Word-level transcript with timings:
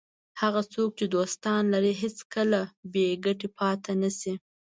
هغه 0.41 0.61
څوک 0.73 0.89
چې 0.99 1.05
دوستان 1.15 1.61
لري 1.73 1.93
هېڅکله 2.01 2.61
بې 2.93 3.07
ګټې 3.25 3.49
پاتې 3.57 3.93
نه 4.01 4.09
شي. 4.19 4.33